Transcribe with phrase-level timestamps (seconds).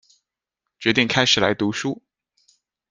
[0.79, 2.01] 决定开始来读书